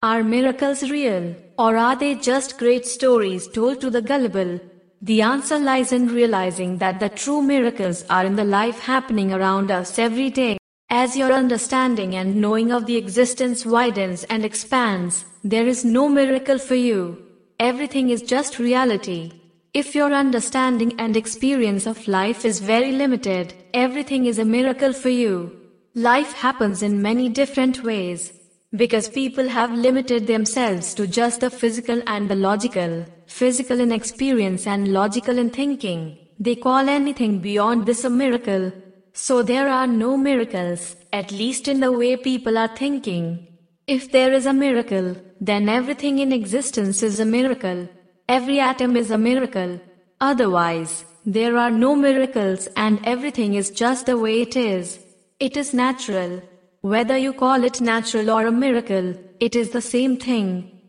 Are 0.00 0.22
miracles 0.22 0.88
real, 0.88 1.34
or 1.58 1.76
are 1.76 1.96
they 1.96 2.14
just 2.14 2.56
great 2.56 2.86
stories 2.86 3.48
told 3.48 3.80
to 3.80 3.90
the 3.90 4.00
gullible? 4.00 4.60
The 5.02 5.22
answer 5.22 5.58
lies 5.58 5.90
in 5.90 6.06
realizing 6.06 6.78
that 6.78 7.00
the 7.00 7.08
true 7.08 7.42
miracles 7.42 8.04
are 8.08 8.24
in 8.24 8.36
the 8.36 8.44
life 8.44 8.78
happening 8.78 9.32
around 9.32 9.72
us 9.72 9.98
every 9.98 10.30
day. 10.30 10.56
As 10.88 11.16
your 11.16 11.32
understanding 11.32 12.14
and 12.14 12.36
knowing 12.36 12.70
of 12.70 12.86
the 12.86 12.96
existence 12.96 13.66
widens 13.66 14.22
and 14.30 14.44
expands, 14.44 15.24
there 15.42 15.66
is 15.66 15.84
no 15.84 16.08
miracle 16.08 16.58
for 16.60 16.76
you. 16.76 17.20
Everything 17.58 18.10
is 18.10 18.22
just 18.22 18.60
reality. 18.60 19.32
If 19.74 19.96
your 19.96 20.12
understanding 20.12 20.94
and 21.00 21.16
experience 21.16 21.86
of 21.86 22.06
life 22.06 22.44
is 22.44 22.60
very 22.60 22.92
limited, 22.92 23.52
everything 23.74 24.26
is 24.26 24.38
a 24.38 24.44
miracle 24.44 24.92
for 24.92 25.08
you. 25.08 25.60
Life 25.96 26.34
happens 26.34 26.84
in 26.84 27.02
many 27.02 27.28
different 27.28 27.82
ways. 27.82 28.37
Because 28.76 29.08
people 29.08 29.48
have 29.48 29.72
limited 29.72 30.26
themselves 30.26 30.92
to 30.94 31.06
just 31.06 31.40
the 31.40 31.48
physical 31.48 32.02
and 32.06 32.28
the 32.28 32.34
logical, 32.34 33.06
physical 33.26 33.80
in 33.80 33.90
experience 33.90 34.66
and 34.66 34.92
logical 34.92 35.38
in 35.38 35.48
thinking, 35.48 36.18
they 36.38 36.54
call 36.54 36.86
anything 36.86 37.38
beyond 37.38 37.86
this 37.86 38.04
a 38.04 38.10
miracle. 38.10 38.70
So 39.14 39.42
there 39.42 39.70
are 39.70 39.86
no 39.86 40.18
miracles, 40.18 40.96
at 41.14 41.32
least 41.32 41.66
in 41.66 41.80
the 41.80 41.90
way 41.90 42.16
people 42.18 42.58
are 42.58 42.76
thinking. 42.76 43.48
If 43.86 44.12
there 44.12 44.34
is 44.34 44.44
a 44.44 44.52
miracle, 44.52 45.16
then 45.40 45.70
everything 45.70 46.18
in 46.18 46.30
existence 46.30 47.02
is 47.02 47.18
a 47.20 47.24
miracle. 47.24 47.88
Every 48.28 48.60
atom 48.60 48.98
is 48.98 49.10
a 49.10 49.16
miracle. 49.16 49.80
Otherwise, 50.20 51.06
there 51.24 51.56
are 51.56 51.70
no 51.70 51.96
miracles 51.96 52.68
and 52.76 53.00
everything 53.04 53.54
is 53.54 53.70
just 53.70 54.04
the 54.04 54.18
way 54.18 54.42
it 54.42 54.56
is. 54.56 54.98
It 55.40 55.56
is 55.56 55.72
natural. 55.72 56.42
Whether 56.80 57.16
you 57.16 57.32
call 57.32 57.64
it 57.64 57.80
natural 57.80 58.30
or 58.30 58.46
a 58.46 58.52
miracle, 58.52 59.14
it 59.40 59.56
is 59.56 59.70
the 59.70 59.80
same 59.80 60.16
thing. 60.16 60.80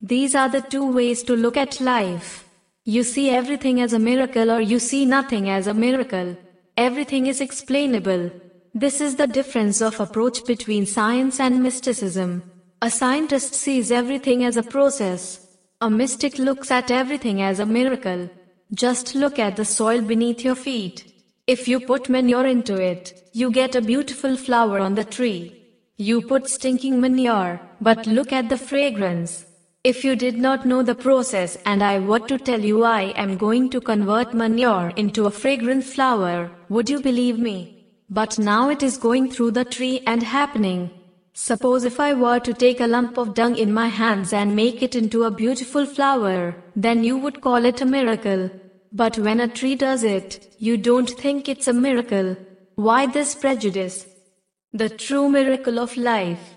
These 0.00 0.34
are 0.34 0.48
the 0.48 0.60
two 0.60 0.90
ways 0.90 1.22
to 1.24 1.36
look 1.36 1.56
at 1.56 1.80
life. 1.80 2.48
You 2.84 3.04
see 3.04 3.30
everything 3.30 3.80
as 3.80 3.92
a 3.92 3.98
miracle 4.00 4.50
or 4.50 4.60
you 4.60 4.80
see 4.80 5.04
nothing 5.04 5.48
as 5.48 5.68
a 5.68 5.74
miracle. 5.74 6.36
Everything 6.76 7.26
is 7.28 7.40
explainable. 7.40 8.30
This 8.74 9.00
is 9.00 9.16
the 9.16 9.28
difference 9.28 9.80
of 9.80 10.00
approach 10.00 10.44
between 10.44 10.84
science 10.84 11.38
and 11.38 11.62
mysticism. 11.62 12.42
A 12.82 12.90
scientist 12.90 13.54
sees 13.54 13.92
everything 13.92 14.44
as 14.44 14.56
a 14.56 14.62
process. 14.62 15.46
A 15.80 15.88
mystic 15.88 16.38
looks 16.38 16.72
at 16.72 16.90
everything 16.90 17.40
as 17.40 17.60
a 17.60 17.66
miracle. 17.66 18.28
Just 18.74 19.14
look 19.14 19.38
at 19.38 19.54
the 19.54 19.64
soil 19.64 20.00
beneath 20.00 20.44
your 20.44 20.56
feet. 20.56 21.15
If 21.46 21.68
you 21.68 21.78
put 21.78 22.08
manure 22.08 22.44
into 22.44 22.74
it, 22.74 23.30
you 23.32 23.52
get 23.52 23.76
a 23.76 23.80
beautiful 23.80 24.36
flower 24.36 24.80
on 24.80 24.96
the 24.96 25.04
tree. 25.04 25.62
You 25.96 26.20
put 26.20 26.48
stinking 26.48 27.00
manure, 27.00 27.60
but 27.80 28.04
look 28.08 28.32
at 28.32 28.48
the 28.48 28.58
fragrance. 28.58 29.46
If 29.84 30.04
you 30.04 30.16
did 30.16 30.36
not 30.36 30.66
know 30.66 30.82
the 30.82 30.96
process 30.96 31.56
and 31.64 31.84
I 31.84 32.00
were 32.00 32.18
to 32.18 32.36
tell 32.36 32.58
you 32.58 32.82
I 32.82 33.14
am 33.14 33.36
going 33.36 33.70
to 33.70 33.80
convert 33.80 34.34
manure 34.34 34.92
into 34.96 35.26
a 35.26 35.30
fragrant 35.30 35.84
flower, 35.84 36.50
would 36.68 36.90
you 36.90 37.00
believe 37.00 37.38
me? 37.38 37.86
But 38.10 38.40
now 38.40 38.68
it 38.68 38.82
is 38.82 38.96
going 38.96 39.30
through 39.30 39.52
the 39.52 39.64
tree 39.64 40.02
and 40.04 40.24
happening. 40.24 40.90
Suppose 41.32 41.84
if 41.84 42.00
I 42.00 42.12
were 42.14 42.40
to 42.40 42.54
take 42.54 42.80
a 42.80 42.88
lump 42.88 43.18
of 43.18 43.34
dung 43.34 43.54
in 43.54 43.72
my 43.72 43.86
hands 43.86 44.32
and 44.32 44.56
make 44.56 44.82
it 44.82 44.96
into 44.96 45.22
a 45.22 45.30
beautiful 45.30 45.86
flower, 45.86 46.56
then 46.74 47.04
you 47.04 47.16
would 47.16 47.40
call 47.40 47.64
it 47.64 47.80
a 47.80 47.86
miracle. 47.86 48.50
But 48.98 49.18
when 49.18 49.40
a 49.40 49.48
tree 49.48 49.74
does 49.74 50.04
it, 50.04 50.54
you 50.58 50.78
don't 50.78 51.10
think 51.22 51.50
it's 51.50 51.68
a 51.68 51.72
miracle. 51.74 52.34
Why 52.76 53.04
this 53.04 53.34
prejudice? 53.34 54.06
The 54.72 54.88
true 54.88 55.28
miracle 55.28 55.78
of 55.78 55.98
life. 55.98 56.54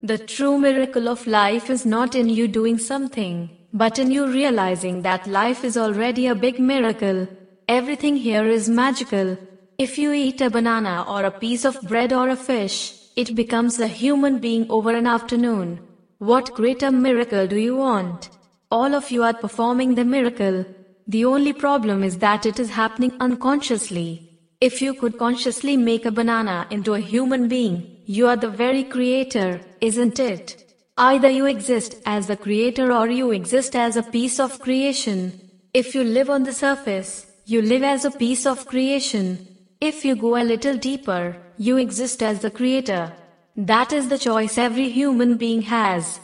The 0.00 0.18
true 0.18 0.56
miracle 0.56 1.08
of 1.08 1.26
life 1.26 1.70
is 1.70 1.84
not 1.84 2.14
in 2.14 2.28
you 2.28 2.46
doing 2.46 2.78
something, 2.78 3.50
but 3.72 3.98
in 3.98 4.12
you 4.12 4.28
realizing 4.28 5.02
that 5.02 5.26
life 5.26 5.64
is 5.64 5.76
already 5.76 6.28
a 6.28 6.36
big 6.36 6.60
miracle. 6.60 7.26
Everything 7.66 8.14
here 8.14 8.46
is 8.46 8.68
magical. 8.68 9.36
If 9.76 9.98
you 9.98 10.12
eat 10.12 10.40
a 10.42 10.50
banana 10.50 11.04
or 11.08 11.24
a 11.24 11.36
piece 11.42 11.64
of 11.64 11.82
bread 11.82 12.12
or 12.12 12.28
a 12.28 12.36
fish, 12.36 12.94
it 13.16 13.34
becomes 13.34 13.80
a 13.80 13.88
human 13.88 14.38
being 14.38 14.70
over 14.70 14.94
an 14.94 15.08
afternoon. 15.08 15.80
What 16.18 16.54
greater 16.54 16.92
miracle 16.92 17.48
do 17.48 17.56
you 17.56 17.74
want? 17.74 18.30
All 18.70 18.94
of 18.94 19.10
you 19.10 19.24
are 19.24 19.34
performing 19.34 19.96
the 19.96 20.04
miracle. 20.04 20.64
The 21.06 21.24
only 21.26 21.52
problem 21.52 22.02
is 22.02 22.18
that 22.18 22.46
it 22.46 22.58
is 22.58 22.70
happening 22.70 23.12
unconsciously. 23.20 24.30
If 24.60 24.80
you 24.80 24.94
could 24.94 25.18
consciously 25.18 25.76
make 25.76 26.06
a 26.06 26.10
banana 26.10 26.66
into 26.70 26.94
a 26.94 27.00
human 27.00 27.46
being, 27.48 27.98
you 28.06 28.26
are 28.26 28.36
the 28.36 28.48
very 28.48 28.84
creator, 28.84 29.60
isn't 29.80 30.18
it? 30.18 30.64
Either 30.96 31.28
you 31.28 31.44
exist 31.44 31.96
as 32.06 32.26
the 32.26 32.36
creator 32.36 32.92
or 32.92 33.08
you 33.08 33.32
exist 33.32 33.76
as 33.76 33.96
a 33.96 34.02
piece 34.02 34.40
of 34.40 34.60
creation. 34.60 35.38
If 35.74 35.94
you 35.94 36.04
live 36.04 36.30
on 36.30 36.44
the 36.44 36.52
surface, 36.52 37.26
you 37.44 37.60
live 37.60 37.82
as 37.82 38.04
a 38.04 38.10
piece 38.10 38.46
of 38.46 38.66
creation. 38.66 39.46
If 39.80 40.04
you 40.04 40.16
go 40.16 40.36
a 40.36 40.44
little 40.44 40.78
deeper, 40.78 41.36
you 41.58 41.76
exist 41.76 42.22
as 42.22 42.40
the 42.40 42.50
creator. 42.50 43.12
That 43.56 43.92
is 43.92 44.08
the 44.08 44.18
choice 44.18 44.56
every 44.56 44.88
human 44.88 45.36
being 45.36 45.62
has. 45.62 46.20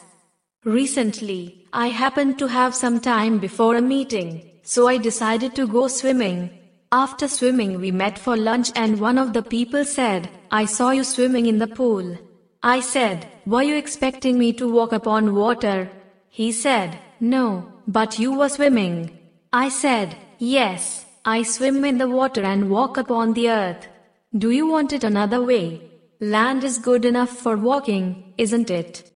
Recently, 0.64 1.66
I 1.72 1.88
happened 1.88 2.38
to 2.38 2.46
have 2.46 2.74
some 2.74 3.00
time 3.00 3.38
before 3.38 3.76
a 3.76 3.80
meeting. 3.80 4.50
So 4.62 4.88
I 4.88 4.98
decided 4.98 5.54
to 5.56 5.66
go 5.66 5.88
swimming. 5.88 6.50
After 6.92 7.28
swimming 7.28 7.80
we 7.80 7.90
met 7.90 8.18
for 8.18 8.36
lunch 8.36 8.70
and 8.76 9.00
one 9.00 9.16
of 9.16 9.32
the 9.32 9.42
people 9.42 9.86
said, 9.86 10.28
I 10.50 10.66
saw 10.66 10.90
you 10.90 11.02
swimming 11.02 11.46
in 11.46 11.58
the 11.58 11.66
pool. 11.66 12.18
I 12.62 12.80
said, 12.80 13.26
were 13.46 13.62
you 13.62 13.76
expecting 13.76 14.38
me 14.38 14.52
to 14.54 14.70
walk 14.70 14.92
upon 14.92 15.34
water? 15.34 15.90
He 16.28 16.52
said, 16.52 16.98
no, 17.20 17.72
but 17.88 18.18
you 18.18 18.34
were 18.34 18.50
swimming. 18.50 19.18
I 19.52 19.70
said, 19.70 20.14
yes, 20.38 21.06
I 21.24 21.42
swim 21.42 21.84
in 21.86 21.96
the 21.96 22.08
water 22.08 22.42
and 22.42 22.68
walk 22.68 22.98
upon 22.98 23.32
the 23.32 23.48
earth. 23.48 23.88
Do 24.36 24.50
you 24.50 24.66
want 24.66 24.92
it 24.92 25.04
another 25.04 25.42
way? 25.42 25.80
Land 26.20 26.64
is 26.64 26.78
good 26.78 27.06
enough 27.06 27.30
for 27.30 27.56
walking, 27.56 28.34
isn't 28.36 28.70
it? 28.70 29.09